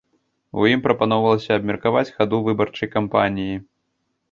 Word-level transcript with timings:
У 0.61 0.63
ім 0.75 0.79
прапаноўвалася 0.87 1.51
абмеркаваць 1.61 2.05
хаду 2.17 2.41
выбарчай 2.49 2.93
кампаніі. 2.97 3.55